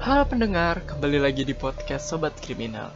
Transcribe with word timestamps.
Halo 0.00 0.24
pendengar, 0.24 0.80
kembali 0.88 1.20
lagi 1.20 1.44
di 1.44 1.52
podcast 1.52 2.08
Sobat 2.08 2.32
Kriminal. 2.40 2.88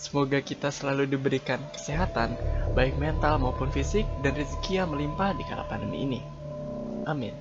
Semoga 0.00 0.40
kita 0.40 0.72
selalu 0.72 1.04
diberikan 1.04 1.60
kesehatan, 1.68 2.32
baik 2.72 2.96
mental 2.96 3.36
maupun 3.36 3.68
fisik, 3.68 4.08
dan 4.24 4.32
rezeki 4.32 4.80
yang 4.80 4.88
melimpah 4.88 5.36
di 5.36 5.44
kala 5.44 5.68
pandemi 5.68 6.08
ini. 6.08 6.20
Amin. 7.04 7.36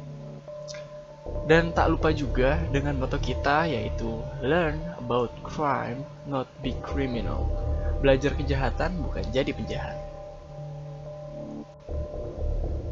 Dan 1.47 1.71
tak 1.71 1.95
lupa 1.95 2.11
juga 2.11 2.59
dengan 2.75 2.99
moto 2.99 3.15
kita 3.15 3.71
yaitu 3.71 4.19
Learn 4.43 4.83
about 4.99 5.31
crime, 5.47 6.03
not 6.27 6.51
be 6.59 6.75
criminal. 6.83 7.47
Belajar 8.03 8.35
kejahatan 8.35 8.99
bukan 8.99 9.23
jadi 9.31 9.55
penjahat. 9.55 9.95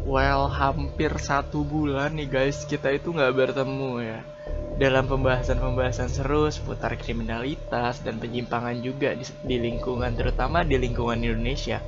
Well, 0.08 0.48
hampir 0.48 1.12
satu 1.20 1.68
bulan 1.68 2.16
nih 2.16 2.32
guys, 2.32 2.64
kita 2.64 2.96
itu 2.96 3.12
nggak 3.12 3.36
bertemu 3.36 3.92
ya. 4.08 4.24
Dalam 4.78 5.10
pembahasan-pembahasan 5.10 6.06
seru 6.06 6.46
seputar 6.54 6.94
kriminalitas 7.02 8.06
dan 8.06 8.22
penyimpangan 8.22 8.78
juga 8.78 9.18
di, 9.18 9.26
di 9.42 9.58
lingkungan, 9.58 10.14
terutama 10.14 10.62
di 10.62 10.78
lingkungan 10.78 11.18
Indonesia. 11.18 11.82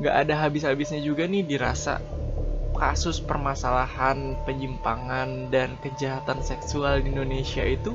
Nggak 0.00 0.16
ada 0.16 0.34
habis-habisnya 0.48 1.04
juga 1.04 1.28
nih 1.28 1.44
dirasa 1.44 2.00
kasus 2.78 3.18
permasalahan 3.18 4.38
penyimpangan 4.46 5.50
dan 5.50 5.74
kejahatan 5.82 6.40
seksual 6.40 7.02
di 7.02 7.10
Indonesia 7.10 7.66
itu 7.66 7.92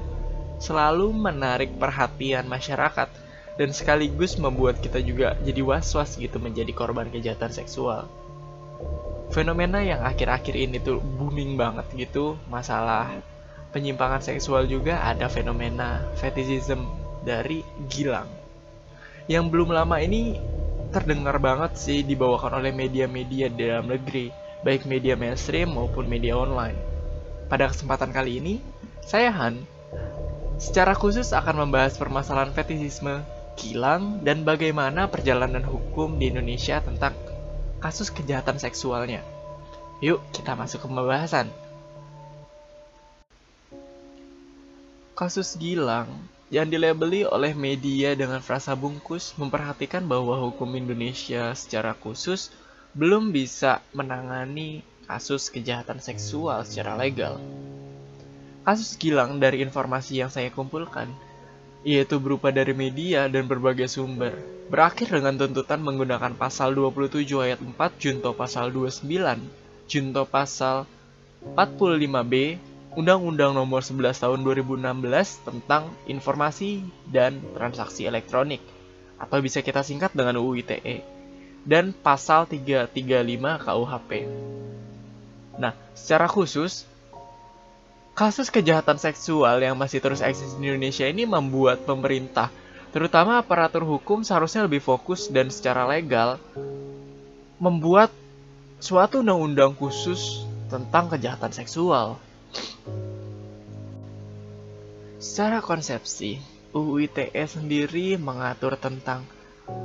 selalu 0.59 1.15
menarik 1.15 1.71
perhatian 1.79 2.45
masyarakat 2.45 3.09
dan 3.55 3.69
sekaligus 3.71 4.35
membuat 4.35 4.83
kita 4.83 4.99
juga 4.99 5.39
jadi 5.39 5.63
was-was 5.63 6.19
gitu 6.19 6.35
menjadi 6.37 6.75
korban 6.75 7.07
kejahatan 7.07 7.49
seksual 7.53 8.11
fenomena 9.31 9.81
yang 9.81 10.03
akhir-akhir 10.03 10.55
ini 10.57 10.77
tuh 10.83 10.99
booming 10.99 11.55
banget 11.55 11.87
gitu 11.95 12.37
masalah 12.51 13.09
penyimpangan 13.73 14.21
seksual 14.21 14.69
juga 14.69 15.01
ada 15.01 15.27
fenomena 15.27 16.05
fetishism 16.15 16.85
dari 17.25 17.65
Gilang 17.89 18.29
yang 19.25 19.49
belum 19.49 19.73
lama 19.73 19.97
ini 19.99 20.37
terdengar 20.93 21.41
banget 21.41 21.75
sih 21.75 22.05
dibawakan 22.05 22.61
oleh 22.61 22.69
media-media 22.69 23.49
di 23.49 23.65
dalam 23.65 23.89
negeri 23.89 24.29
baik 24.61 24.85
media 24.85 25.17
mainstream 25.17 25.73
maupun 25.73 26.05
media 26.05 26.37
online 26.37 26.77
pada 27.49 27.67
kesempatan 27.67 28.13
kali 28.13 28.39
ini 28.39 28.53
saya 29.01 29.33
Han 29.33 29.65
secara 30.61 30.95
khusus 30.95 31.33
akan 31.33 31.67
membahas 31.67 31.97
permasalahan 31.97 32.55
fetishisme 32.55 33.25
Gilang 33.53 34.25
dan 34.25 34.41
bagaimana 34.41 35.05
perjalanan 35.05 35.61
hukum 35.61 36.17
di 36.17 36.33
Indonesia 36.33 36.81
tentang 36.81 37.13
kasus 37.77 38.09
kejahatan 38.09 38.57
seksualnya. 38.57 39.21
Yuk, 40.01 40.25
kita 40.33 40.57
masuk 40.57 40.81
ke 40.81 40.87
pembahasan. 40.89 41.53
Kasus 45.13 45.61
Gilang 45.61 46.09
yang 46.49 46.65
dilabeli 46.73 47.21
oleh 47.21 47.53
media 47.53 48.17
dengan 48.17 48.41
frasa 48.41 48.73
bungkus 48.73 49.37
memperhatikan 49.37 50.01
bahwa 50.09 50.33
hukum 50.41 50.73
Indonesia 50.73 51.53
secara 51.53 51.93
khusus 51.93 52.49
belum 52.97 53.29
bisa 53.29 53.85
menangani 53.93 54.81
kasus 55.05 55.53
kejahatan 55.53 56.01
seksual 56.01 56.65
secara 56.65 56.97
legal. 56.97 57.37
Kasus 58.65 58.97
Gilang 58.97 59.37
dari 59.37 59.61
informasi 59.61 60.17
yang 60.17 60.33
saya 60.33 60.49
kumpulkan 60.49 61.13
yaitu 61.85 62.17
berupa 62.17 62.49
dari 62.49 62.73
media 62.73 63.29
dan 63.29 63.45
berbagai 63.45 63.93
sumber. 63.93 64.33
Berakhir 64.73 65.13
dengan 65.13 65.37
tuntutan 65.37 65.77
menggunakan 65.77 66.33
pasal 66.33 66.73
27 66.73 67.29
ayat 67.37 67.61
4 67.61 68.01
Junto 68.01 68.33
pasal 68.33 68.73
29, 68.73 69.05
Junto 69.85 70.25
pasal 70.25 70.89
45B, 71.53 72.57
Undang-Undang 72.93 73.57
Nomor 73.57 73.81
11 73.81 74.21
Tahun 74.21 74.39
2016 74.45 74.81
tentang 75.45 75.89
Informasi 76.05 76.85
dan 77.09 77.41
Transaksi 77.57 78.05
Elektronik 78.05 78.61
atau 79.17 79.37
bisa 79.41 79.65
kita 79.65 79.81
singkat 79.81 80.13
dengan 80.13 80.37
UU 80.37 80.61
ITE 80.61 81.01
dan 81.65 81.95
pasal 81.95 82.45
335 82.45 82.93
KUHP. 83.65 84.11
Nah, 85.57 85.73
secara 85.97 86.27
khusus 86.29 86.85
Kasus 88.13 88.53
kejahatan 88.53 89.01
seksual 89.01 89.57
yang 89.57 89.73
masih 89.73 89.97
terus 89.97 90.21
eksis 90.21 90.53
di 90.61 90.69
Indonesia 90.69 91.09
ini 91.09 91.25
membuat 91.25 91.81
pemerintah, 91.81 92.53
terutama 92.93 93.41
aparatur 93.41 93.81
hukum 93.81 94.21
seharusnya 94.21 94.69
lebih 94.69 94.85
fokus 94.85 95.33
dan 95.33 95.49
secara 95.49 95.89
legal 95.89 96.37
membuat 97.57 98.13
suatu 98.77 99.25
undang-undang 99.25 99.73
khusus 99.73 100.45
tentang 100.69 101.09
kejahatan 101.09 101.49
seksual. 101.57 102.21
Secara 105.23 105.63
konsepsi, 105.63 106.37
UU 106.73 107.07
ITE 107.07 107.45
sendiri 107.47 108.19
mengatur 108.19 108.75
tentang 108.75 109.23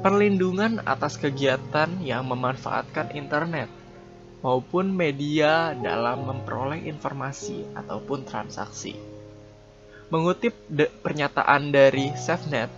perlindungan 0.02 0.82
atas 0.82 1.14
kegiatan 1.14 2.02
yang 2.02 2.26
memanfaatkan 2.26 3.14
internet 3.14 3.70
maupun 4.42 4.90
media 4.90 5.74
dalam 5.78 6.26
memperoleh 6.26 6.86
informasi 6.86 7.66
ataupun 7.74 8.26
transaksi. 8.26 8.98
Mengutip 10.08 10.56
pernyataan 11.04 11.68
dari 11.68 12.10
SafeNet 12.16 12.72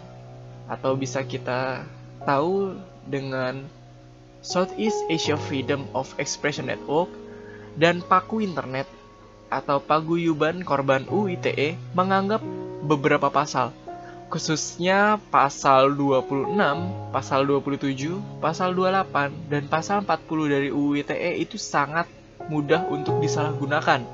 atau 0.67 0.99
bisa 0.99 1.23
kita 1.23 1.87
tahu 2.27 2.77
dengan 3.07 3.65
Southeast 4.41 5.01
Asia 5.07 5.37
Freedom 5.37 5.85
of 5.95 6.11
Expression 6.17 6.69
Network 6.69 7.13
dan 7.79 8.03
Paku 8.03 8.43
Internet 8.43 8.89
atau 9.51 9.83
Paguyuban 9.83 10.63
Korban 10.63 11.05
UITE 11.11 11.75
menganggap 11.93 12.41
beberapa 12.87 13.29
pasal 13.29 13.75
khususnya 14.31 15.19
pasal 15.35 15.99
26, 15.99 16.55
pasal 17.11 17.51
27, 17.51 18.15
pasal 18.39 18.79
28, 18.79 19.51
dan 19.51 19.67
pasal 19.67 20.07
40 20.07 20.55
dari 20.55 20.69
UU 20.71 21.03
ITE 21.03 21.43
itu 21.43 21.59
sangat 21.59 22.07
mudah 22.47 22.87
untuk 22.87 23.19
disalahgunakan. 23.19 24.07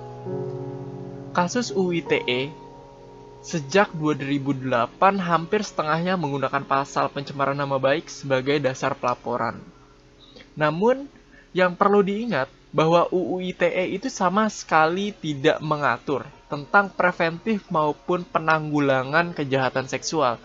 Kasus 1.37 1.69
UU 1.69 2.01
ITE 2.01 2.49
sejak 3.45 3.93
2008 3.93 4.97
hampir 5.21 5.61
setengahnya 5.61 6.17
menggunakan 6.17 6.65
pasal 6.65 7.13
pencemaran 7.13 7.55
nama 7.55 7.77
baik 7.77 8.09
sebagai 8.09 8.57
dasar 8.57 8.97
pelaporan. 8.97 9.61
Namun, 10.57 11.13
yang 11.53 11.77
perlu 11.77 12.01
diingat 12.01 12.49
bahwa 12.75 13.07
UU 13.11 13.55
ITE 13.55 13.95
itu 13.95 14.09
sama 14.11 14.51
sekali 14.51 15.15
tidak 15.15 15.63
mengatur 15.63 16.27
tentang 16.47 16.91
preventif 16.91 17.67
maupun 17.71 18.23
penanggulangan 18.23 19.35
kejahatan 19.35 19.87
seksual, 19.91 20.39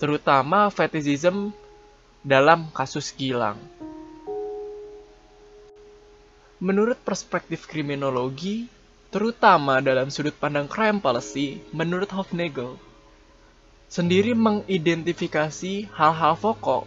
terutama 0.00 0.68
fetishism 0.72 1.52
dalam 2.24 2.70
kasus 2.72 3.12
Gilang. 3.12 3.58
Menurut 6.62 6.94
perspektif 7.02 7.66
kriminologi, 7.66 8.70
terutama 9.10 9.82
dalam 9.82 10.08
sudut 10.08 10.32
pandang 10.38 10.70
crime 10.70 11.02
policy, 11.02 11.58
menurut 11.74 12.06
Hofnagel, 12.14 12.78
sendiri 13.90 14.32
mengidentifikasi 14.32 15.90
hal-hal 15.90 16.38
pokok 16.38 16.86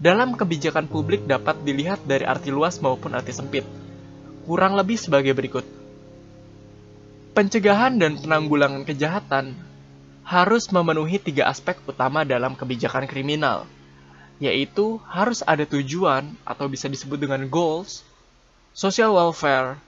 dalam 0.00 0.34
kebijakan 0.34 0.90
publik 0.90 1.22
dapat 1.28 1.60
dilihat 1.62 2.02
dari 2.02 2.26
arti 2.26 2.50
luas 2.50 2.82
maupun 2.82 3.14
arti 3.14 3.30
sempit. 3.30 3.62
Kurang 4.44 4.76
lebih 4.76 5.00
sebagai 5.00 5.32
berikut. 5.32 5.64
Pencegahan 7.32 7.96
dan 7.96 8.20
penanggulangan 8.20 8.84
kejahatan 8.84 9.56
harus 10.20 10.68
memenuhi 10.68 11.16
tiga 11.16 11.48
aspek 11.48 11.80
utama 11.88 12.28
dalam 12.28 12.52
kebijakan 12.52 13.08
kriminal, 13.08 13.64
yaitu 14.36 15.00
harus 15.08 15.40
ada 15.48 15.64
tujuan 15.64 16.36
atau 16.44 16.68
bisa 16.68 16.92
disebut 16.92 17.16
dengan 17.16 17.48
goals, 17.48 18.04
social 18.76 19.16
welfare, 19.16 19.80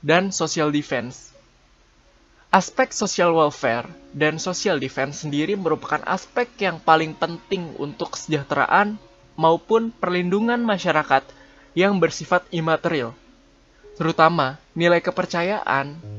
dan 0.00 0.32
social 0.32 0.72
defense. 0.72 1.36
Aspek 2.48 2.96
social 2.96 3.36
welfare 3.36 3.92
dan 4.16 4.40
social 4.40 4.80
defense 4.80 5.20
sendiri 5.20 5.52
merupakan 5.52 6.00
aspek 6.08 6.48
yang 6.64 6.80
paling 6.80 7.12
penting 7.12 7.76
untuk 7.76 8.16
kesejahteraan 8.16 8.96
maupun 9.36 9.92
perlindungan 9.92 10.64
masyarakat 10.64 11.28
yang 11.76 12.00
bersifat 12.00 12.48
imaterial, 12.48 13.12
terutama 13.96 14.60
nilai 14.76 15.00
kepercayaan 15.00 16.16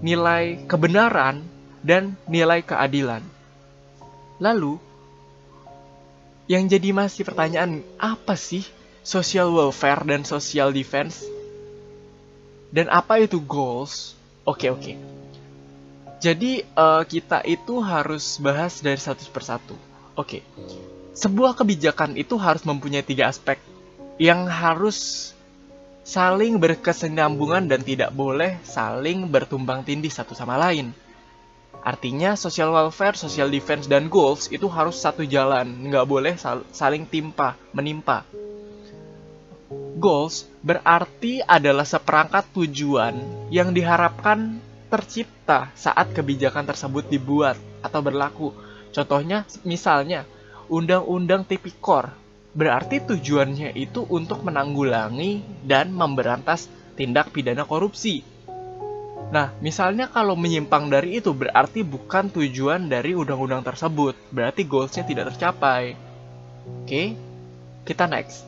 nilai 0.00 0.64
kebenaran, 0.64 1.44
dan 1.80 2.16
nilai 2.28 2.64
keadilan. 2.64 3.24
Lalu, 4.40 4.80
yang 6.48 6.66
jadi 6.66 6.92
masih 6.92 7.24
pertanyaan, 7.24 7.84
apa 8.00 8.34
sih 8.36 8.64
social 9.04 9.52
welfare 9.52 10.02
dan 10.08 10.24
social 10.24 10.72
defense? 10.72 11.24
Dan 12.72 12.88
apa 12.88 13.20
itu 13.20 13.40
goals? 13.40 14.16
Oke, 14.48 14.72
oke. 14.72 14.96
Jadi, 16.20 16.64
uh, 16.76 17.04
kita 17.04 17.44
itu 17.48 17.80
harus 17.80 18.36
bahas 18.40 18.80
dari 18.80 19.00
satu 19.00 19.24
persatu. 19.32 19.76
Oke. 20.16 20.44
Sebuah 21.16 21.56
kebijakan 21.56 22.16
itu 22.16 22.36
harus 22.40 22.64
mempunyai 22.64 23.04
tiga 23.04 23.28
aspek 23.28 23.56
yang 24.20 24.44
harus 24.48 25.32
saling 26.10 26.58
berkesinambungan 26.58 27.70
dan 27.70 27.86
tidak 27.86 28.10
boleh 28.10 28.58
saling 28.66 29.30
bertumbang 29.30 29.86
tindih 29.86 30.10
satu 30.10 30.34
sama 30.34 30.58
lain. 30.58 30.90
Artinya 31.86 32.34
social 32.34 32.74
welfare, 32.74 33.14
social 33.14 33.46
defense, 33.46 33.86
dan 33.86 34.10
goals 34.10 34.50
itu 34.50 34.66
harus 34.66 34.98
satu 34.98 35.22
jalan, 35.22 35.70
nggak 35.86 36.06
boleh 36.10 36.34
saling 36.74 37.06
timpa, 37.06 37.54
menimpa. 37.70 38.26
Goals 40.02 40.50
berarti 40.66 41.46
adalah 41.46 41.86
seperangkat 41.86 42.58
tujuan 42.58 43.14
yang 43.54 43.70
diharapkan 43.70 44.58
tercipta 44.90 45.70
saat 45.78 46.10
kebijakan 46.10 46.66
tersebut 46.66 47.06
dibuat 47.06 47.54
atau 47.86 48.02
berlaku. 48.02 48.50
Contohnya, 48.90 49.46
misalnya, 49.62 50.26
Undang-Undang 50.66 51.46
Tipikor 51.46 52.19
berarti 52.50 52.98
tujuannya 53.02 53.78
itu 53.78 54.02
untuk 54.10 54.42
menanggulangi 54.42 55.62
dan 55.62 55.94
memberantas 55.94 56.66
tindak 56.98 57.30
pidana 57.30 57.62
korupsi. 57.62 58.26
Nah, 59.30 59.54
misalnya 59.62 60.10
kalau 60.10 60.34
menyimpang 60.34 60.90
dari 60.90 61.22
itu 61.22 61.30
berarti 61.30 61.86
bukan 61.86 62.34
tujuan 62.34 62.90
dari 62.90 63.14
undang-undang 63.14 63.62
tersebut, 63.62 64.18
berarti 64.34 64.66
goalsnya 64.66 65.06
tidak 65.06 65.30
tercapai. 65.34 65.94
Oke, 66.82 67.14
kita 67.86 68.10
next. 68.10 68.42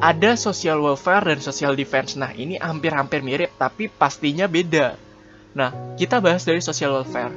Ada 0.00 0.36
social 0.36 0.80
welfare 0.80 1.28
dan 1.28 1.40
social 1.44 1.76
defense. 1.76 2.16
Nah, 2.16 2.32
ini 2.32 2.56
hampir-hampir 2.56 3.20
mirip, 3.20 3.52
tapi 3.60 3.92
pastinya 3.92 4.48
beda. 4.48 4.96
Nah, 5.52 5.96
kita 6.00 6.20
bahas 6.20 6.44
dari 6.44 6.64
social 6.64 6.96
welfare. 6.96 7.32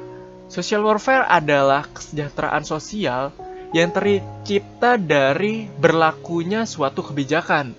Social 0.48 0.80
welfare 0.82 1.28
adalah 1.28 1.84
kesejahteraan 1.92 2.64
sosial 2.64 3.32
yang 3.70 3.94
tercipta 3.94 4.98
dari 4.98 5.70
berlakunya 5.78 6.66
suatu 6.66 7.06
kebijakan. 7.06 7.70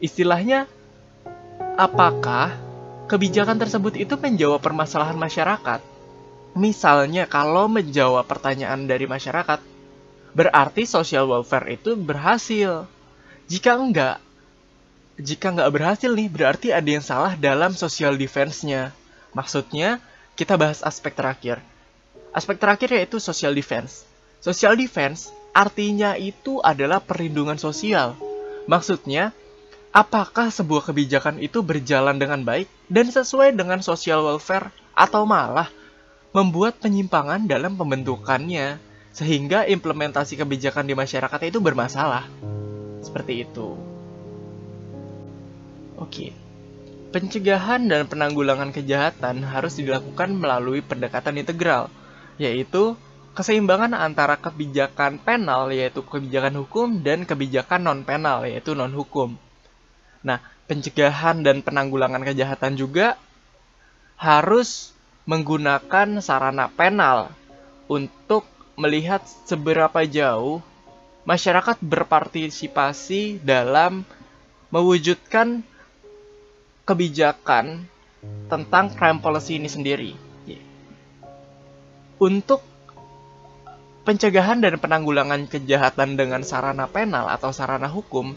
Istilahnya, 0.00 0.64
apakah 1.76 2.56
kebijakan 3.12 3.60
tersebut 3.60 4.00
itu 4.00 4.16
menjawab 4.16 4.64
permasalahan 4.64 5.20
masyarakat? 5.20 5.84
Misalnya, 6.56 7.28
kalau 7.28 7.68
menjawab 7.68 8.24
pertanyaan 8.24 8.88
dari 8.88 9.04
masyarakat, 9.04 9.60
berarti 10.32 10.88
social 10.88 11.28
welfare 11.28 11.76
itu 11.76 11.92
berhasil. 11.92 12.88
Jika 13.52 13.76
enggak, 13.76 14.24
jika 15.20 15.52
enggak 15.52 15.70
berhasil 15.76 16.08
nih, 16.08 16.28
berarti 16.32 16.68
ada 16.72 16.88
yang 16.88 17.04
salah 17.04 17.36
dalam 17.36 17.76
social 17.76 18.16
defense-nya. 18.16 18.96
Maksudnya, 19.36 20.00
kita 20.40 20.56
bahas 20.56 20.80
aspek 20.80 21.12
terakhir. 21.12 21.60
Aspek 22.32 22.56
terakhir 22.56 22.96
yaitu 22.96 23.20
social 23.20 23.52
defense. 23.52 24.07
Social 24.38 24.78
defense 24.78 25.34
artinya 25.50 26.14
itu 26.14 26.62
adalah 26.62 27.02
perlindungan 27.02 27.58
sosial. 27.58 28.14
Maksudnya, 28.70 29.34
apakah 29.90 30.54
sebuah 30.54 30.86
kebijakan 30.92 31.42
itu 31.42 31.58
berjalan 31.64 32.20
dengan 32.20 32.46
baik 32.46 32.70
dan 32.86 33.10
sesuai 33.10 33.58
dengan 33.58 33.82
social 33.82 34.22
welfare 34.22 34.70
atau 34.94 35.26
malah 35.26 35.66
membuat 36.30 36.78
penyimpangan 36.78 37.50
dalam 37.50 37.74
pembentukannya 37.74 38.78
sehingga 39.10 39.66
implementasi 39.66 40.38
kebijakan 40.38 40.86
di 40.86 40.94
masyarakat 40.94 41.40
itu 41.50 41.58
bermasalah. 41.58 42.30
Seperti 43.02 43.42
itu. 43.42 43.74
Oke. 45.98 46.30
Pencegahan 47.08 47.88
dan 47.88 48.06
penanggulangan 48.06 48.70
kejahatan 48.70 49.42
harus 49.42 49.80
dilakukan 49.80 50.36
melalui 50.36 50.84
pendekatan 50.84 51.40
integral, 51.40 51.88
yaitu 52.36 52.94
keseimbangan 53.38 53.94
antara 53.94 54.34
kebijakan 54.34 55.22
penal 55.22 55.70
yaitu 55.70 56.02
kebijakan 56.02 56.58
hukum 56.58 57.06
dan 57.06 57.22
kebijakan 57.22 57.86
non 57.86 58.00
penal 58.02 58.42
yaitu 58.42 58.74
non 58.74 58.90
hukum. 58.90 59.38
Nah, 60.26 60.42
pencegahan 60.66 61.46
dan 61.46 61.62
penanggulangan 61.62 62.26
kejahatan 62.26 62.74
juga 62.74 63.14
harus 64.18 64.90
menggunakan 65.30 66.18
sarana 66.18 66.66
penal 66.66 67.30
untuk 67.86 68.42
melihat 68.74 69.22
seberapa 69.46 70.02
jauh 70.02 70.58
masyarakat 71.22 71.78
berpartisipasi 71.78 73.38
dalam 73.46 74.02
mewujudkan 74.74 75.62
kebijakan 76.82 77.86
tentang 78.50 78.90
crime 78.98 79.22
policy 79.22 79.62
ini 79.62 79.70
sendiri. 79.70 80.12
Untuk 82.18 82.66
pencegahan 84.08 84.64
dan 84.64 84.80
penanggulangan 84.80 85.44
kejahatan 85.44 86.16
dengan 86.16 86.40
sarana 86.40 86.88
penal 86.88 87.28
atau 87.28 87.52
sarana 87.52 87.92
hukum, 87.92 88.32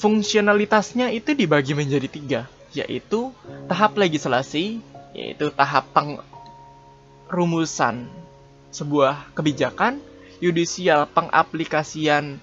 fungsionalitasnya 0.00 1.12
itu 1.12 1.36
dibagi 1.36 1.76
menjadi 1.76 2.08
tiga, 2.08 2.48
yaitu 2.72 3.28
tahap 3.68 4.00
legislasi, 4.00 4.80
yaitu 5.12 5.52
tahap 5.52 5.84
pengrumusan 7.28 8.08
sebuah 8.72 9.36
kebijakan, 9.36 10.00
yudisial 10.40 11.04
pengaplikasian 11.12 12.40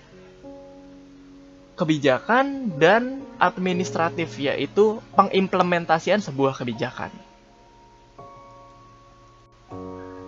kebijakan, 1.73 2.77
dan 2.77 3.25
administratif, 3.41 4.37
yaitu 4.37 5.01
pengimplementasian 5.17 6.21
sebuah 6.21 6.53
kebijakan. 6.53 7.09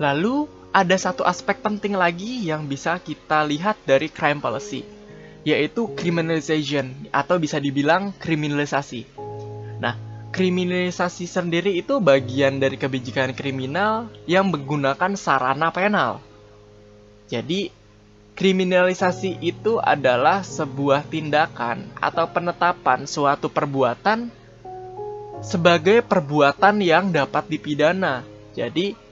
Lalu, 0.01 0.58
ada 0.69 0.95
satu 1.01 1.25
aspek 1.25 1.65
penting 1.65 1.97
lagi 1.97 2.45
yang 2.45 2.69
bisa 2.69 3.01
kita 3.01 3.41
lihat 3.41 3.81
dari 3.89 4.05
crime 4.05 4.37
policy, 4.37 4.85
yaitu 5.41 5.89
criminalization 5.97 6.93
atau 7.09 7.41
bisa 7.41 7.57
dibilang 7.57 8.13
kriminalisasi. 8.21 9.09
Nah, 9.81 9.97
kriminalisasi 10.29 11.25
sendiri 11.25 11.73
itu 11.73 11.97
bagian 11.97 12.61
dari 12.61 12.77
kebijakan 12.77 13.33
kriminal 13.33 14.13
yang 14.29 14.53
menggunakan 14.53 15.17
sarana 15.17 15.73
penal. 15.73 16.21
Jadi, 17.25 17.73
kriminalisasi 18.37 19.41
itu 19.41 19.81
adalah 19.81 20.45
sebuah 20.45 21.09
tindakan 21.09 21.89
atau 21.97 22.29
penetapan 22.29 23.09
suatu 23.09 23.49
perbuatan 23.49 24.29
sebagai 25.41 26.05
perbuatan 26.05 26.77
yang 26.77 27.09
dapat 27.09 27.49
dipidana. 27.49 28.21
Jadi, 28.53 29.08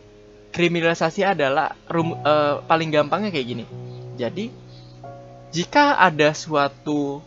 kriminalisasi 0.58 1.22
adalah 1.22 1.78
rum, 1.86 2.18
uh, 2.18 2.66
paling 2.66 2.90
gampangnya 2.90 3.30
kayak 3.30 3.46
gini. 3.46 3.66
Jadi, 4.18 4.50
jika 5.54 6.02
ada 6.02 6.34
suatu 6.34 7.22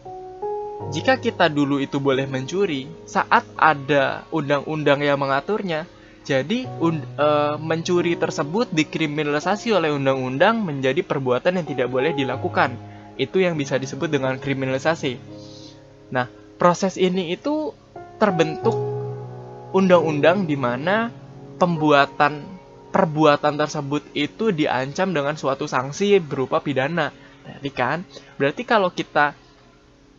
jika 0.91 1.21
kita 1.21 1.47
dulu 1.47 1.79
itu 1.79 2.03
boleh 2.03 2.25
mencuri 2.27 2.89
saat 3.05 3.45
ada 3.55 4.27
undang-undang 4.35 5.05
yang 5.05 5.21
mengaturnya, 5.21 5.87
jadi 6.27 6.67
und, 6.83 7.05
uh, 7.21 7.61
mencuri 7.61 8.19
tersebut 8.19 8.73
dikriminalisasi 8.75 9.77
oleh 9.77 9.93
undang-undang 9.95 10.59
menjadi 10.65 11.05
perbuatan 11.07 11.63
yang 11.63 11.67
tidak 11.69 11.89
boleh 11.93 12.17
dilakukan. 12.17 12.75
Itu 13.21 13.39
yang 13.39 13.55
bisa 13.55 13.77
disebut 13.77 14.09
dengan 14.09 14.41
kriminalisasi. 14.41 15.21
Nah, 16.11 16.27
proses 16.57 16.97
ini 16.97 17.37
itu 17.37 17.77
terbentuk 18.17 18.75
undang-undang 19.77 20.49
di 20.49 20.57
mana 20.57 21.13
pembuatan 21.61 22.60
perbuatan 22.91 23.55
tersebut 23.55 24.03
itu 24.13 24.51
diancam 24.51 25.15
dengan 25.15 25.39
suatu 25.39 25.65
sanksi 25.71 26.19
berupa 26.19 26.59
pidana. 26.59 27.15
Jadi 27.47 27.71
kan, 27.73 27.99
berarti 28.37 28.63
kalau 28.67 28.91
kita 28.93 29.35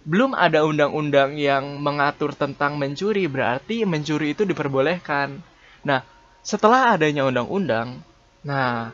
belum 0.02 0.34
ada 0.34 0.66
undang-undang 0.66 1.38
yang 1.38 1.78
mengatur 1.78 2.34
tentang 2.34 2.76
mencuri, 2.82 3.30
berarti 3.30 3.86
mencuri 3.86 4.34
itu 4.34 4.44
diperbolehkan. 4.48 5.38
Nah, 5.86 6.02
setelah 6.42 6.98
adanya 6.98 7.30
undang-undang, 7.30 8.02
nah 8.42 8.90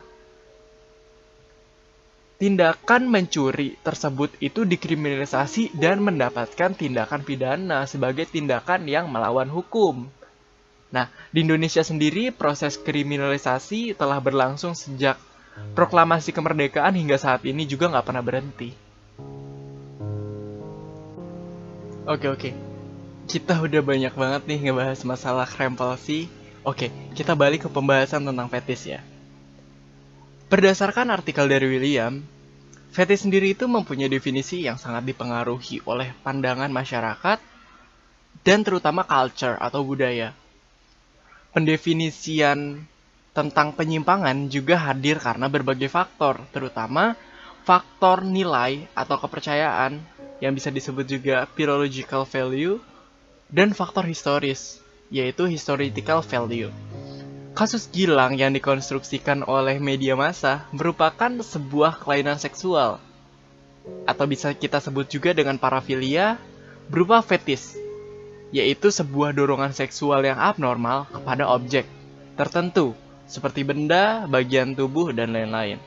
tindakan 2.38 3.10
mencuri 3.10 3.74
tersebut 3.82 4.36
itu 4.38 4.62
dikriminalisasi 4.62 5.74
dan 5.74 5.98
mendapatkan 6.04 6.76
tindakan 6.76 7.26
pidana 7.26 7.88
sebagai 7.88 8.28
tindakan 8.28 8.86
yang 8.86 9.10
melawan 9.10 9.48
hukum. 9.50 10.06
Nah, 10.88 11.12
di 11.28 11.44
Indonesia 11.44 11.84
sendiri 11.84 12.32
proses 12.32 12.80
kriminalisasi 12.80 13.92
telah 13.92 14.16
berlangsung 14.24 14.72
sejak 14.72 15.20
proklamasi 15.76 16.32
kemerdekaan 16.32 16.96
hingga 16.96 17.20
saat 17.20 17.44
ini 17.44 17.68
juga 17.68 17.92
nggak 17.92 18.06
pernah 18.08 18.24
berhenti. 18.24 18.70
Oke 22.08 22.24
oke, 22.32 22.50
kita 23.28 23.60
udah 23.60 23.84
banyak 23.84 24.14
banget 24.16 24.42
nih 24.48 24.58
ngebahas 24.68 25.04
masalah 25.04 25.44
policy. 25.76 26.32
Oke, 26.64 26.88
kita 27.12 27.36
balik 27.36 27.64
ke 27.64 27.68
pembahasan 27.68 28.24
tentang 28.24 28.48
fetis 28.48 28.88
ya. 28.88 29.00
Berdasarkan 30.48 31.12
artikel 31.12 31.44
dari 31.44 31.68
William, 31.68 32.24
fetis 32.88 33.28
sendiri 33.28 33.52
itu 33.52 33.68
mempunyai 33.68 34.08
definisi 34.08 34.64
yang 34.64 34.80
sangat 34.80 35.04
dipengaruhi 35.04 35.84
oleh 35.84 36.16
pandangan 36.24 36.72
masyarakat 36.72 37.38
dan 38.40 38.58
terutama 38.64 39.04
culture 39.04 39.60
atau 39.60 39.84
budaya. 39.84 40.32
Pendefinisian 41.58 42.86
tentang 43.34 43.74
penyimpangan 43.74 44.46
juga 44.46 44.78
hadir 44.78 45.18
karena 45.18 45.50
berbagai 45.50 45.90
faktor, 45.90 46.38
terutama 46.54 47.18
faktor 47.66 48.22
nilai 48.22 48.86
atau 48.94 49.18
kepercayaan 49.18 49.98
yang 50.38 50.54
bisa 50.54 50.70
disebut 50.70 51.02
juga 51.02 51.50
philological 51.58 52.22
value 52.22 52.78
dan 53.50 53.74
faktor 53.74 54.06
historis. 54.06 54.78
yaitu 55.10 55.50
historical 55.50 56.22
value. 56.22 56.70
Kasus 57.58 57.90
Gilang 57.90 58.38
yang 58.38 58.54
dikonstruksikan 58.54 59.42
oleh 59.50 59.82
media 59.82 60.14
massa 60.14 60.68
merupakan 60.70 61.42
sebuah 61.42 61.98
kelainan 61.98 62.38
seksual, 62.38 63.02
atau 64.06 64.24
bisa 64.30 64.54
kita 64.54 64.78
sebut 64.78 65.10
juga 65.10 65.34
dengan 65.34 65.58
parafilia, 65.58 66.38
berupa 66.86 67.18
fetis, 67.24 67.87
yaitu 68.54 68.88
sebuah 68.88 69.36
dorongan 69.36 69.76
seksual 69.76 70.24
yang 70.24 70.40
abnormal 70.40 71.04
kepada 71.12 71.44
objek 71.48 71.84
tertentu, 72.38 72.94
seperti 73.26 73.66
benda, 73.66 74.24
bagian 74.30 74.72
tubuh, 74.72 75.10
dan 75.10 75.34
lain-lain. 75.34 75.82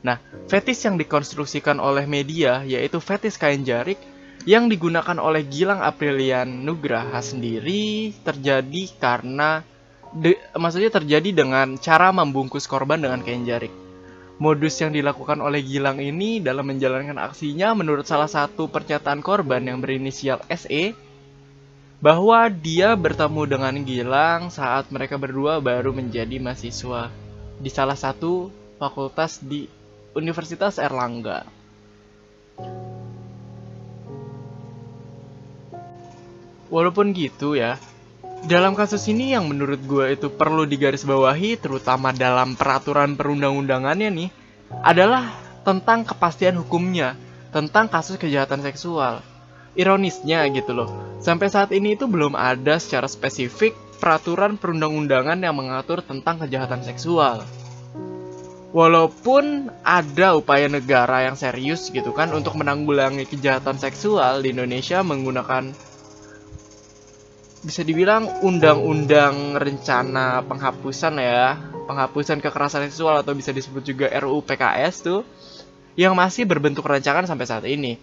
Nah, 0.00 0.16
fetis 0.48 0.80
yang 0.88 0.96
dikonstruksikan 0.96 1.76
oleh 1.76 2.08
media 2.08 2.64
yaitu 2.64 2.96
fetis 3.04 3.36
kain 3.36 3.60
jarik 3.60 4.00
yang 4.48 4.72
digunakan 4.72 5.20
oleh 5.20 5.44
Gilang 5.44 5.84
Aprilian 5.84 6.48
Nugraha 6.64 7.20
sendiri 7.20 8.16
terjadi 8.24 8.88
karena 8.96 9.60
de, 10.16 10.40
maksudnya 10.56 10.88
terjadi 10.88 11.44
dengan 11.44 11.76
cara 11.76 12.08
membungkus 12.08 12.64
korban 12.64 12.96
dengan 12.96 13.20
kain 13.20 13.44
jarik. 13.44 13.72
Modus 14.40 14.80
yang 14.80 14.96
dilakukan 14.96 15.36
oleh 15.44 15.60
Gilang 15.60 16.00
ini 16.00 16.40
dalam 16.40 16.64
menjalankan 16.64 17.20
aksinya 17.20 17.76
menurut 17.76 18.08
salah 18.08 18.32
satu 18.32 18.72
pernyataan 18.72 19.20
korban 19.20 19.60
yang 19.60 19.84
berinisial 19.84 20.40
SE 20.48 20.96
bahwa 22.00 22.48
dia 22.48 22.96
bertemu 22.96 23.44
dengan 23.44 23.74
Gilang 23.84 24.48
saat 24.48 24.88
mereka 24.88 25.20
berdua 25.20 25.60
baru 25.60 25.92
menjadi 25.92 26.40
mahasiswa 26.40 27.12
di 27.60 27.68
salah 27.68 27.96
satu 27.96 28.48
fakultas 28.80 29.36
di 29.44 29.68
Universitas 30.16 30.80
Erlangga. 30.80 31.44
Walaupun 36.72 37.12
gitu 37.12 37.52
ya, 37.52 37.76
dalam 38.48 38.72
kasus 38.72 39.04
ini 39.12 39.36
yang 39.36 39.44
menurut 39.44 39.84
gue 39.84 40.16
itu 40.16 40.32
perlu 40.32 40.64
digarisbawahi 40.64 41.60
terutama 41.60 42.16
dalam 42.16 42.56
peraturan 42.56 43.12
perundang-undangannya 43.12 44.08
nih 44.08 44.30
adalah 44.80 45.36
tentang 45.66 46.08
kepastian 46.08 46.56
hukumnya 46.56 47.18
tentang 47.52 47.90
kasus 47.92 48.16
kejahatan 48.16 48.64
seksual. 48.64 49.20
Ironisnya 49.78 50.50
gitu 50.50 50.74
loh, 50.74 50.90
sampai 51.22 51.46
saat 51.46 51.70
ini 51.70 51.94
itu 51.94 52.10
belum 52.10 52.34
ada 52.34 52.80
secara 52.82 53.06
spesifik 53.06 53.74
peraturan 54.00 54.56
perundang-undangan 54.58 55.38
yang 55.38 55.54
mengatur 55.54 56.02
tentang 56.02 56.42
kejahatan 56.42 56.82
seksual. 56.82 57.44
Walaupun 58.70 59.66
ada 59.82 60.38
upaya 60.38 60.70
negara 60.70 61.26
yang 61.26 61.34
serius 61.34 61.90
gitu 61.90 62.14
kan 62.14 62.30
untuk 62.30 62.54
menanggulangi 62.54 63.26
kejahatan 63.26 63.78
seksual 63.82 64.46
di 64.46 64.54
Indonesia 64.54 65.02
menggunakan 65.02 65.74
bisa 67.60 67.84
dibilang 67.84 68.40
undang-undang 68.40 69.58
rencana 69.58 70.40
penghapusan 70.48 71.14
ya, 71.20 71.60
penghapusan 71.84 72.40
kekerasan 72.40 72.88
seksual 72.88 73.20
atau 73.20 73.36
bisa 73.36 73.52
disebut 73.52 73.84
juga 73.84 74.06
RUU 74.16 74.40
PKS 74.40 74.94
tuh 75.04 75.20
yang 75.98 76.16
masih 76.16 76.48
berbentuk 76.48 76.88
rancangan 76.88 77.28
sampai 77.28 77.44
saat 77.44 77.66
ini. 77.68 78.00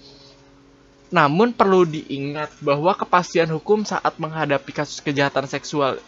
Namun 1.08 1.56
perlu 1.56 1.88
diingat 1.88 2.60
bahwa 2.60 2.92
kepastian 2.92 3.48
hukum 3.56 3.88
saat 3.88 4.20
menghadapi 4.20 4.76
kasus 4.76 5.00
kejahatan 5.00 5.48
seksual 5.48 6.04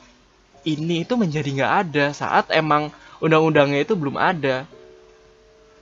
ini 0.68 1.08
itu 1.08 1.16
menjadi 1.16 1.50
nggak 1.56 1.74
ada 1.88 2.06
saat 2.12 2.52
emang 2.52 2.92
undang-undangnya 3.24 3.84
itu 3.84 3.96
belum 3.96 4.20
ada. 4.20 4.68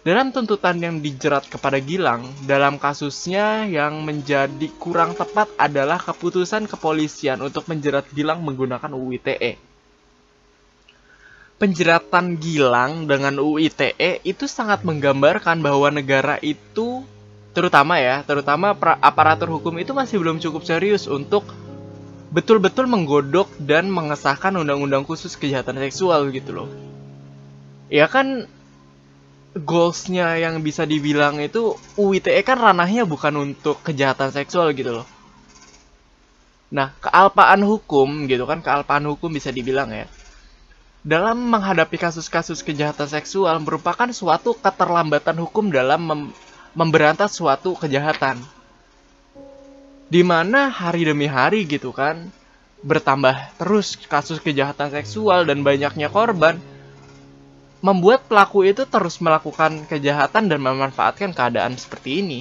Dalam 0.05 0.31
tuntutan 0.31 0.79
yang 0.79 1.03
dijerat 1.03 1.51
kepada 1.51 1.83
Gilang, 1.83 2.31
dalam 2.47 2.79
kasusnya 2.79 3.67
yang 3.67 4.07
menjadi 4.07 4.71
kurang 4.79 5.11
tepat 5.11 5.51
adalah 5.59 5.99
keputusan 5.99 6.63
kepolisian 6.63 7.43
untuk 7.43 7.67
menjerat 7.67 8.07
Gilang 8.15 8.39
menggunakan 8.39 8.87
UU 8.95 9.19
ITE. 9.19 9.59
Penjeratan 11.59 12.39
Gilang 12.39 13.09
dengan 13.09 13.35
UU 13.35 13.67
ITE 13.67 14.23
itu 14.23 14.47
sangat 14.47 14.87
menggambarkan 14.87 15.59
bahwa 15.59 15.91
negara 15.91 16.39
itu 16.39 17.03
terutama 17.57 17.97
ya, 17.97 18.21
terutama 18.21 18.77
aparatur 19.01 19.49
hukum 19.57 19.73
itu 19.81 19.89
masih 19.89 20.21
belum 20.21 20.37
cukup 20.37 20.61
serius 20.61 21.09
untuk 21.09 21.41
betul-betul 22.29 22.85
menggodok 22.85 23.49
dan 23.57 23.89
mengesahkan 23.89 24.53
undang-undang 24.53 25.01
khusus 25.09 25.33
kejahatan 25.33 25.81
seksual 25.81 26.29
gitu 26.29 26.53
loh. 26.53 26.69
Ya 27.89 28.05
kan 28.05 28.45
goalsnya 29.57 30.37
yang 30.37 30.61
bisa 30.61 30.85
dibilang 30.85 31.41
itu 31.41 31.73
UITE 31.97 32.45
kan 32.45 32.61
ranahnya 32.61 33.09
bukan 33.09 33.33
untuk 33.41 33.81
kejahatan 33.81 34.29
seksual 34.29 34.69
gitu 34.77 35.01
loh. 35.01 35.07
Nah, 36.69 36.93
kealpaan 37.01 37.65
hukum 37.65 38.29
gitu 38.29 38.45
kan, 38.45 38.61
kealpaan 38.61 39.09
hukum 39.09 39.33
bisa 39.33 39.49
dibilang 39.49 39.89
ya. 39.89 40.05
Dalam 41.01 41.41
menghadapi 41.47 41.95
kasus-kasus 41.95 42.61
kejahatan 42.61 43.07
seksual 43.07 43.57
merupakan 43.63 44.11
suatu 44.13 44.53
keterlambatan 44.53 45.39
hukum 45.41 45.71
dalam 45.71 46.29
memberantas 46.77 47.33
suatu 47.33 47.73
kejahatan. 47.73 48.37
Di 50.07 50.21
mana 50.21 50.69
hari 50.69 51.09
demi 51.09 51.25
hari 51.25 51.65
gitu 51.65 51.89
kan, 51.89 52.29
bertambah 52.85 53.57
terus 53.57 53.97
kasus 54.05 54.37
kejahatan 54.37 54.93
seksual 54.93 55.49
dan 55.49 55.65
banyaknya 55.65 56.13
korban, 56.13 56.61
membuat 57.81 58.29
pelaku 58.29 58.69
itu 58.69 58.85
terus 58.85 59.17
melakukan 59.17 59.89
kejahatan 59.89 60.53
dan 60.53 60.59
memanfaatkan 60.61 61.33
keadaan 61.33 61.73
seperti 61.81 62.21
ini. 62.21 62.39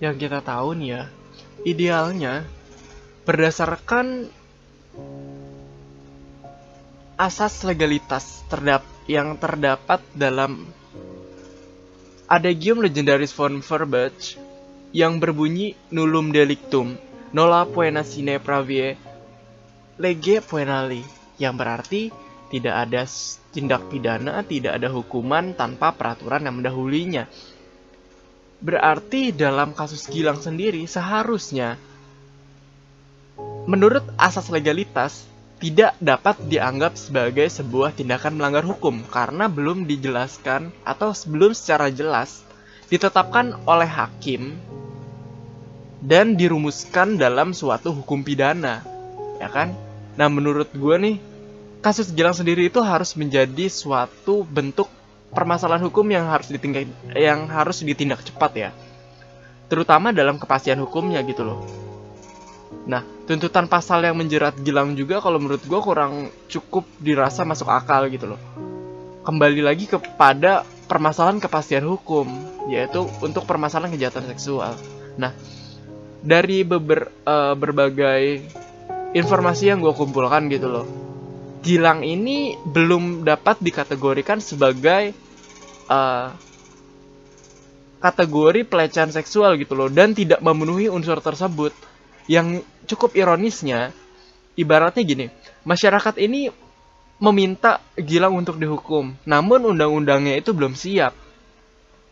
Yang 0.00 0.26
kita 0.26 0.40
tahu 0.40 0.80
nih 0.80 0.88
ya, 0.96 1.02
idealnya 1.68 2.48
berdasarkan 3.28 4.32
asas 7.20 7.62
legalitas 7.68 8.42
terdap 8.48 8.82
yang 9.06 9.36
terdapat 9.36 10.00
dalam 10.16 10.64
Adagium 12.24 12.80
Legendaris 12.80 13.36
von 13.36 13.60
Verbach 13.60 14.40
yang 14.96 15.20
berbunyi 15.20 15.76
nullum 15.92 16.32
delictum, 16.32 16.96
nola 17.36 17.68
poena 17.68 18.00
sine 18.00 18.40
pravie 18.40 18.96
lege 20.00 20.40
poenali, 20.40 21.04
yang 21.36 21.52
berarti 21.52 22.08
tidak 22.48 22.88
ada 22.88 23.04
tindak 23.52 23.92
pidana, 23.92 24.40
tidak 24.40 24.80
ada 24.80 24.88
hukuman 24.88 25.52
tanpa 25.52 25.92
peraturan 25.92 26.48
yang 26.48 26.56
mendahulunya. 26.64 27.28
Berarti 28.56 29.28
dalam 29.36 29.76
kasus 29.76 30.08
Gilang 30.08 30.40
sendiri 30.40 30.80
seharusnya 30.88 31.76
menurut 33.68 34.00
asas 34.16 34.48
legalitas 34.48 35.28
tidak 35.64 35.96
dapat 35.96 36.36
dianggap 36.44 36.92
sebagai 37.00 37.48
sebuah 37.48 37.96
tindakan 37.96 38.36
melanggar 38.36 38.68
hukum 38.68 39.00
karena 39.08 39.48
belum 39.48 39.88
dijelaskan 39.88 40.68
atau 40.84 41.16
sebelum 41.16 41.56
secara 41.56 41.88
jelas 41.88 42.44
ditetapkan 42.92 43.56
oleh 43.64 43.88
hakim 43.88 44.60
dan 46.04 46.36
dirumuskan 46.36 47.16
dalam 47.16 47.56
suatu 47.56 47.96
hukum 47.96 48.20
pidana 48.20 48.84
ya 49.40 49.48
kan 49.48 49.72
nah 50.20 50.28
menurut 50.28 50.68
gue 50.76 50.96
nih 51.00 51.16
kasus 51.80 52.12
Gilang 52.12 52.36
sendiri 52.36 52.68
itu 52.68 52.84
harus 52.84 53.16
menjadi 53.16 53.72
suatu 53.72 54.44
bentuk 54.44 54.92
permasalahan 55.32 55.84
hukum 55.88 56.08
yang 56.08 56.24
harus 56.28 56.48
ditindak 56.48 56.88
yang 57.12 57.44
harus 57.50 57.84
ditindak 57.84 58.24
cepat 58.24 58.52
ya. 58.56 58.70
Terutama 59.68 60.14
dalam 60.14 60.40
kepastian 60.40 60.80
hukumnya 60.80 61.20
gitu 61.26 61.44
loh. 61.44 61.83
Nah, 62.84 63.00
tuntutan 63.24 63.64
pasal 63.64 64.04
yang 64.04 64.16
menjerat 64.18 64.60
Gilang 64.60 64.92
juga 64.92 65.22
kalau 65.22 65.40
menurut 65.40 65.64
gue 65.64 65.80
kurang 65.80 66.28
cukup 66.52 66.84
dirasa 67.00 67.46
masuk 67.46 67.70
akal 67.72 68.06
gitu 68.12 68.36
loh. 68.36 68.40
Kembali 69.24 69.64
lagi 69.64 69.88
kepada 69.88 70.68
permasalahan 70.84 71.40
kepastian 71.40 71.88
hukum, 71.88 72.28
yaitu 72.68 73.08
untuk 73.24 73.48
permasalahan 73.48 73.96
kejahatan 73.96 74.28
seksual. 74.28 74.76
Nah, 75.16 75.32
dari 76.20 76.60
beber, 76.60 77.08
uh, 77.24 77.56
berbagai 77.56 78.44
informasi 79.16 79.72
yang 79.72 79.80
gue 79.80 79.94
kumpulkan 79.96 80.48
gitu 80.52 80.68
loh, 80.68 80.86
Gilang 81.64 82.04
ini 82.04 82.60
belum 82.60 83.24
dapat 83.24 83.64
dikategorikan 83.64 84.36
sebagai 84.44 85.16
uh, 85.88 86.28
kategori 88.04 88.68
pelecehan 88.68 89.08
seksual 89.08 89.56
gitu 89.56 89.72
loh 89.72 89.88
dan 89.88 90.12
tidak 90.12 90.44
memenuhi 90.44 90.92
unsur 90.92 91.24
tersebut. 91.24 91.72
Yang 92.24 92.64
cukup 92.88 93.16
ironisnya, 93.16 93.92
ibaratnya 94.56 95.02
gini, 95.04 95.26
masyarakat 95.66 96.16
ini 96.20 96.48
meminta 97.20 97.80
Gilang 97.94 98.34
untuk 98.34 98.58
dihukum, 98.58 99.14
namun 99.24 99.60
undang-undangnya 99.70 100.40
itu 100.40 100.50
belum 100.50 100.74
siap, 100.74 101.14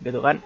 gitu 0.00 0.20
kan? 0.22 0.38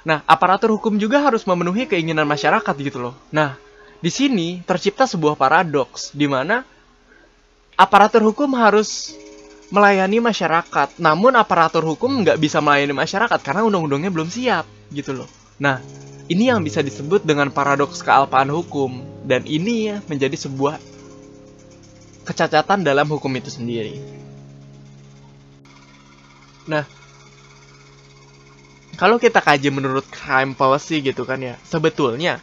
Nah, 0.00 0.24
aparatur 0.24 0.72
hukum 0.72 0.96
juga 0.96 1.20
harus 1.20 1.44
memenuhi 1.44 1.84
keinginan 1.84 2.24
masyarakat 2.24 2.74
gitu 2.80 2.98
loh. 3.02 3.14
Nah, 3.28 3.60
di 4.00 4.08
sini 4.08 4.64
tercipta 4.64 5.04
sebuah 5.04 5.36
paradoks 5.36 6.16
di 6.16 6.24
mana 6.24 6.64
aparatur 7.76 8.24
hukum 8.24 8.48
harus 8.56 9.12
melayani 9.68 10.24
masyarakat. 10.24 10.96
Namun 10.96 11.36
aparatur 11.36 11.84
hukum 11.84 12.24
nggak 12.24 12.40
bisa 12.40 12.64
melayani 12.64 12.96
masyarakat 12.96 13.40
karena 13.44 13.60
undang-undangnya 13.64 14.08
belum 14.08 14.32
siap 14.32 14.64
gitu 14.88 15.12
loh. 15.12 15.28
Nah, 15.60 15.84
ini 16.30 16.46
yang 16.46 16.62
bisa 16.62 16.78
disebut 16.78 17.26
dengan 17.26 17.50
paradoks 17.50 18.06
kealpaan 18.06 18.46
hukum. 18.54 19.02
Dan 19.26 19.42
ini 19.50 19.90
ya 19.90 19.96
menjadi 20.06 20.38
sebuah 20.38 20.78
kecacatan 22.22 22.86
dalam 22.86 23.10
hukum 23.10 23.34
itu 23.34 23.50
sendiri. 23.50 23.98
Nah, 26.70 26.86
kalau 28.94 29.18
kita 29.18 29.42
kaji 29.42 29.74
menurut 29.74 30.06
crime 30.06 30.54
policy 30.54 31.02
gitu 31.02 31.26
kan 31.26 31.42
ya, 31.42 31.58
sebetulnya 31.66 32.38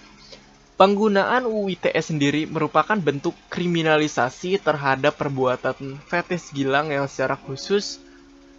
penggunaan 0.75 1.47
UU 1.47 1.79
ITE 1.79 2.01
sendiri 2.03 2.43
merupakan 2.43 2.99
bentuk 2.99 3.39
kriminalisasi 3.47 4.59
terhadap 4.59 5.15
perbuatan 5.15 5.95
fetis 6.11 6.51
gilang 6.51 6.91
yang 6.91 7.07
secara 7.07 7.39
khusus 7.39 8.03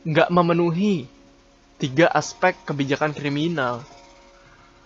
nggak 0.09 0.33
memenuhi 0.33 1.05
tiga 1.77 2.09
aspek 2.17 2.57
kebijakan 2.65 3.13
kriminal. 3.13 3.85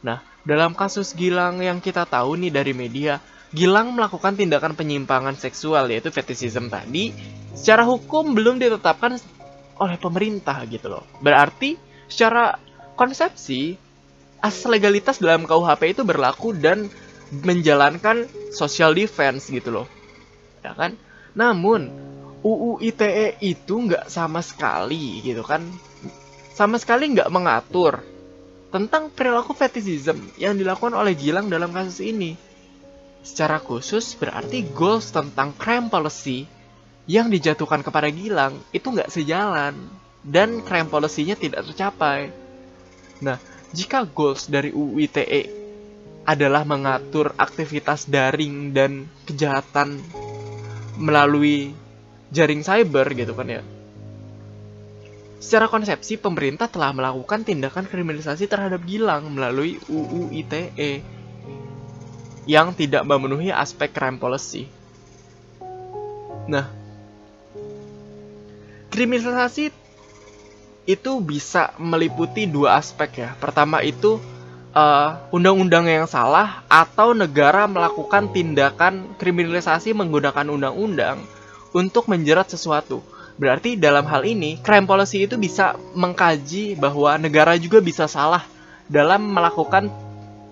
Nah, 0.02 0.31
dalam 0.42 0.74
kasus 0.74 1.14
Gilang 1.14 1.62
yang 1.62 1.78
kita 1.78 2.06
tahu 2.06 2.38
nih 2.38 2.50
dari 2.50 2.72
media, 2.74 3.22
Gilang 3.52 3.92
melakukan 3.92 4.32
tindakan 4.32 4.72
penyimpangan 4.72 5.36
seksual 5.36 5.92
yaitu 5.92 6.08
fetishism 6.08 6.72
tadi 6.72 7.12
secara 7.52 7.84
hukum 7.84 8.32
belum 8.32 8.56
ditetapkan 8.56 9.20
oleh 9.76 9.96
pemerintah 10.00 10.56
gitu 10.66 10.88
loh. 10.88 11.04
Berarti 11.20 11.76
secara 12.08 12.56
konsepsi 12.96 13.76
asas 14.40 14.64
legalitas 14.66 15.20
dalam 15.20 15.44
KUHP 15.44 16.00
itu 16.00 16.02
berlaku 16.02 16.56
dan 16.56 16.88
menjalankan 17.44 18.24
social 18.50 18.96
defense 18.96 19.52
gitu 19.52 19.68
loh. 19.68 19.86
Ya 20.64 20.72
kan? 20.72 20.96
Namun 21.36 21.92
UU 22.42 22.82
ITE 22.82 23.38
itu 23.38 23.74
nggak 23.86 24.10
sama 24.10 24.42
sekali 24.42 25.22
gitu 25.22 25.46
kan 25.46 25.62
sama 26.52 26.76
sekali 26.76 27.14
nggak 27.14 27.30
mengatur 27.30 28.02
tentang 28.72 29.12
perilaku 29.12 29.52
fetishism 29.52 30.16
yang 30.40 30.56
dilakukan 30.56 30.96
oleh 30.96 31.12
Gilang 31.12 31.52
dalam 31.52 31.70
kasus 31.70 32.00
ini. 32.00 32.34
Secara 33.22 33.60
khusus 33.62 34.18
berarti 34.18 34.66
goals 34.72 35.12
tentang 35.14 35.54
crime 35.54 35.86
policy 35.92 36.48
yang 37.06 37.28
dijatuhkan 37.28 37.84
kepada 37.84 38.08
Gilang 38.10 38.58
itu 38.74 38.88
nggak 38.88 39.12
sejalan 39.12 39.76
dan 40.24 40.64
crime 40.64 40.88
policy-nya 40.88 41.36
tidak 41.36 41.68
tercapai. 41.70 42.32
Nah, 43.22 43.38
jika 43.70 44.08
goals 44.08 44.50
dari 44.50 44.74
UU 44.74 44.98
ITE 45.06 45.42
adalah 46.22 46.62
mengatur 46.62 47.34
aktivitas 47.34 48.06
daring 48.06 48.74
dan 48.74 49.06
kejahatan 49.26 50.02
melalui 50.98 51.74
jaring 52.30 52.62
cyber 52.62 53.06
gitu 53.12 53.34
kan 53.34 53.60
ya. 53.60 53.62
Secara 55.42 55.66
konsepsi, 55.66 56.14
pemerintah 56.22 56.70
telah 56.70 56.94
melakukan 56.94 57.42
tindakan 57.42 57.90
kriminalisasi 57.90 58.46
terhadap 58.46 58.78
Gilang 58.86 59.26
melalui 59.26 59.82
UU 59.90 60.30
ITE 60.30 61.02
yang 62.46 62.70
tidak 62.78 63.02
memenuhi 63.02 63.50
aspek 63.50 63.90
crime 63.90 64.22
policy. 64.22 64.70
Nah, 66.46 66.70
kriminalisasi 68.94 69.74
itu 70.86 71.12
bisa 71.18 71.74
meliputi 71.74 72.46
dua 72.46 72.78
aspek 72.78 73.26
ya. 73.26 73.34
Pertama 73.38 73.82
itu 73.82 74.22
uh, 74.78 75.26
undang-undang 75.34 75.90
yang 75.90 76.06
salah 76.06 76.62
atau 76.70 77.18
negara 77.18 77.66
melakukan 77.66 78.30
tindakan 78.30 79.18
kriminalisasi 79.18 79.90
menggunakan 79.90 80.46
undang-undang 80.54 81.18
untuk 81.74 82.06
menjerat 82.06 82.46
sesuatu. 82.46 83.02
Berarti 83.42 83.74
dalam 83.74 84.06
hal 84.06 84.22
ini, 84.22 84.54
crime 84.62 84.86
policy 84.86 85.26
itu 85.26 85.34
bisa 85.34 85.74
mengkaji 85.98 86.78
bahwa 86.78 87.18
negara 87.18 87.58
juga 87.58 87.82
bisa 87.82 88.06
salah 88.06 88.46
dalam 88.86 89.34
melakukan 89.34 89.90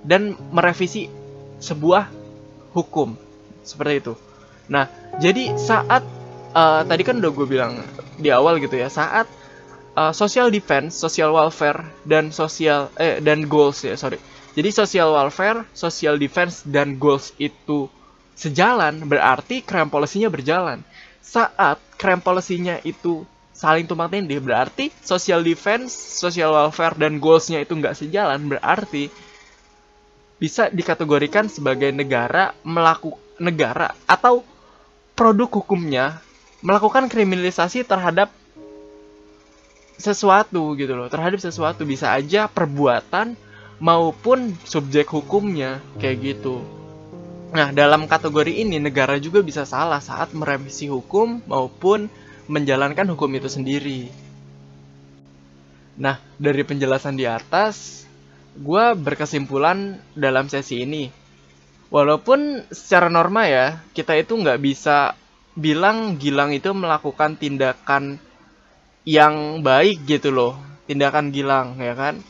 dan 0.02 0.35
merevisi 0.50 1.06
sebuah 1.62 2.11
hukum. 2.75 3.14
Seperti 3.62 3.94
itu. 4.02 4.18
Nah, 4.66 4.90
jadi 5.23 5.55
saat 5.55 6.03
uh, 6.50 6.83
tadi 6.83 7.07
kan 7.07 7.22
udah 7.22 7.31
gue 7.31 7.46
bilang 7.46 7.79
di 8.18 8.35
awal 8.35 8.59
gitu 8.59 8.74
ya, 8.74 8.90
saat 8.90 9.31
uh, 9.94 10.11
social 10.11 10.50
defense, 10.50 10.98
social 10.98 11.31
welfare 11.31 11.87
dan 12.03 12.35
social 12.35 12.90
eh 12.98 13.22
dan 13.22 13.46
goals 13.46 13.87
ya, 13.87 13.94
sorry. 13.94 14.18
Jadi 14.59 14.74
social 14.74 15.14
welfare, 15.14 15.62
social 15.79 16.18
defense 16.18 16.66
dan 16.66 16.98
goals 16.98 17.31
itu 17.38 17.87
sejalan, 18.35 19.07
berarti 19.07 19.62
crime 19.62 19.87
policy-nya 19.87 20.26
berjalan 20.26 20.83
saat 21.20 21.78
crime 22.00 22.24
policy-nya 22.24 22.80
itu 22.83 23.22
saling 23.52 23.85
tumpang 23.85 24.09
tindih 24.09 24.40
berarti 24.40 24.88
social 25.04 25.44
defense, 25.44 25.92
social 25.92 26.56
welfare 26.56 26.96
dan 26.96 27.20
goals-nya 27.20 27.61
itu 27.61 27.76
nggak 27.76 27.92
sejalan 27.92 28.40
berarti 28.48 29.12
bisa 30.40 30.72
dikategorikan 30.72 31.52
sebagai 31.52 31.92
negara 31.92 32.56
melakukan 32.64 33.20
negara 33.40 33.96
atau 34.04 34.44
produk 35.16 35.48
hukumnya 35.61 36.20
melakukan 36.61 37.09
kriminalisasi 37.09 37.85
terhadap 37.85 38.28
sesuatu 40.00 40.76
gitu 40.76 40.96
loh 40.96 41.12
terhadap 41.12 41.40
sesuatu. 41.40 41.85
Bisa 41.85 42.16
aja 42.16 42.48
perbuatan 42.48 43.37
maupun 43.80 44.56
subjek 44.64 45.09
hukumnya 45.12 45.80
kayak 46.00 46.37
gitu 46.37 46.80
Nah, 47.50 47.74
dalam 47.74 48.06
kategori 48.06 48.62
ini 48.62 48.78
negara 48.78 49.18
juga 49.18 49.42
bisa 49.42 49.66
salah 49.66 49.98
saat 49.98 50.30
merevisi 50.30 50.86
hukum 50.86 51.42
maupun 51.50 52.06
menjalankan 52.46 53.10
hukum 53.10 53.30
itu 53.34 53.50
sendiri. 53.50 54.06
Nah, 55.98 56.22
dari 56.38 56.62
penjelasan 56.62 57.18
di 57.18 57.26
atas, 57.26 58.06
gue 58.54 58.84
berkesimpulan 58.94 59.98
dalam 60.14 60.46
sesi 60.46 60.86
ini. 60.86 61.10
Walaupun 61.90 62.70
secara 62.70 63.10
norma 63.10 63.50
ya, 63.50 63.82
kita 63.98 64.14
itu 64.14 64.38
nggak 64.38 64.62
bisa 64.62 65.18
bilang 65.58 66.22
Gilang 66.22 66.54
itu 66.54 66.70
melakukan 66.70 67.34
tindakan 67.34 68.22
yang 69.02 69.58
baik 69.66 70.06
gitu 70.06 70.30
loh. 70.30 70.54
Tindakan 70.86 71.34
Gilang, 71.34 71.82
ya 71.82 71.98
kan? 71.98 72.22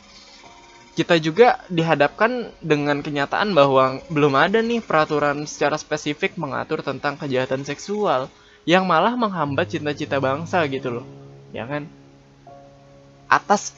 Kita 0.91 1.15
juga 1.23 1.63
dihadapkan 1.71 2.51
dengan 2.59 2.99
kenyataan 2.99 3.55
bahwa 3.55 4.03
belum 4.11 4.35
ada 4.35 4.59
nih 4.59 4.83
peraturan 4.83 5.47
secara 5.47 5.79
spesifik 5.79 6.35
mengatur 6.35 6.83
tentang 6.83 7.15
kejahatan 7.15 7.63
seksual 7.63 8.27
yang 8.67 8.83
malah 8.83 9.15
menghambat 9.15 9.71
cita-cita 9.71 10.19
bangsa 10.19 10.67
gitu 10.67 11.01
loh. 11.01 11.05
Ya 11.55 11.63
kan? 11.63 11.87
Atas 13.31 13.71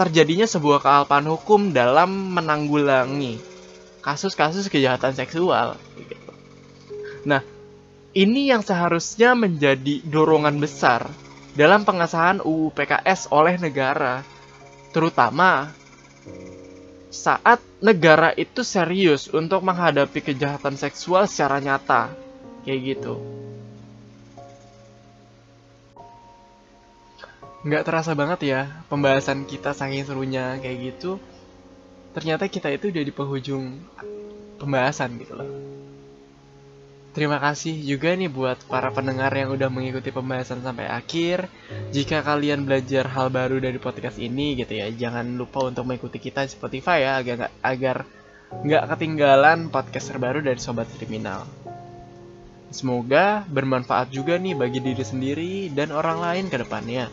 terjadinya 0.00 0.48
sebuah 0.48 0.80
kealpan 0.80 1.28
hukum 1.28 1.76
dalam 1.76 2.08
menanggulangi 2.32 3.36
kasus-kasus 4.00 4.72
kejahatan 4.72 5.12
seksual 5.12 5.76
gitu. 6.00 6.16
Nah, 7.28 7.44
ini 8.16 8.48
yang 8.48 8.64
seharusnya 8.64 9.36
menjadi 9.36 10.00
dorongan 10.08 10.56
besar 10.56 11.04
dalam 11.52 11.84
pengesahan 11.84 12.40
UU 12.40 12.72
PKS 12.72 13.28
oleh 13.28 13.60
negara, 13.60 14.24
terutama 14.96 15.68
saat 17.10 17.58
negara 17.82 18.30
itu 18.38 18.62
serius 18.62 19.26
untuk 19.26 19.66
menghadapi 19.66 20.22
kejahatan 20.22 20.78
seksual 20.78 21.26
secara 21.26 21.58
nyata. 21.58 22.14
Kayak 22.62 22.80
gitu. 22.96 23.14
Nggak 27.60 27.84
terasa 27.84 28.16
banget 28.16 28.40
ya 28.46 28.60
pembahasan 28.88 29.44
kita 29.44 29.76
saking 29.76 30.06
serunya 30.06 30.56
kayak 30.62 30.96
gitu. 30.96 31.20
Ternyata 32.16 32.48
kita 32.48 32.72
itu 32.72 32.88
udah 32.88 33.04
di 33.04 33.12
penghujung 33.12 33.64
pembahasan 34.56 35.18
gitu 35.20 35.34
loh. 35.36 35.69
Terima 37.10 37.42
kasih 37.42 37.74
juga 37.82 38.14
nih 38.14 38.30
buat 38.30 38.70
para 38.70 38.94
pendengar 38.94 39.34
yang 39.34 39.50
udah 39.50 39.66
mengikuti 39.66 40.14
pembahasan 40.14 40.62
sampai 40.62 40.86
akhir. 40.86 41.50
Jika 41.90 42.22
kalian 42.22 42.62
belajar 42.62 43.10
hal 43.10 43.34
baru 43.34 43.58
dari 43.58 43.82
podcast 43.82 44.14
ini 44.22 44.54
gitu 44.54 44.78
ya, 44.78 44.86
jangan 44.94 45.26
lupa 45.34 45.66
untuk 45.66 45.90
mengikuti 45.90 46.22
kita 46.22 46.46
di 46.46 46.54
Spotify 46.54 47.02
ya 47.02 47.18
agar 47.18 47.50
agar 47.66 47.96
nggak 48.62 48.84
ketinggalan 48.94 49.74
podcast 49.74 50.14
terbaru 50.14 50.38
dari 50.38 50.62
Sobat 50.62 50.86
Kriminal. 50.94 51.50
Semoga 52.70 53.42
bermanfaat 53.50 54.14
juga 54.14 54.38
nih 54.38 54.54
bagi 54.54 54.78
diri 54.78 55.02
sendiri 55.02 55.52
dan 55.74 55.90
orang 55.90 56.22
lain 56.22 56.46
ke 56.46 56.62
depannya. 56.62 57.10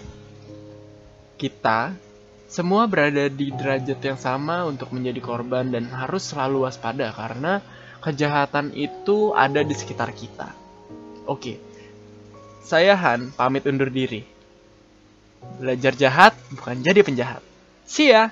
Kita 1.42 1.98
semua 2.46 2.86
berada 2.86 3.26
di 3.34 3.50
derajat 3.50 3.98
yang 3.98 4.20
sama 4.22 4.62
untuk 4.70 4.94
menjadi 4.94 5.18
korban 5.26 5.74
dan 5.74 5.90
harus 5.90 6.30
selalu 6.30 6.70
waspada 6.70 7.10
karena 7.10 7.66
kejahatan 8.08 8.72
itu 8.72 9.36
ada 9.36 9.60
di 9.68 9.76
sekitar 9.76 10.16
kita. 10.16 10.56
Oke, 11.28 11.60
saya 12.64 12.96
Han 12.96 13.36
pamit 13.36 13.68
undur 13.68 13.92
diri. 13.92 14.24
Belajar 15.60 15.92
jahat 16.00 16.34
bukan 16.56 16.80
jadi 16.80 17.04
penjahat. 17.04 17.44
See 17.84 18.16
ya! 18.16 18.32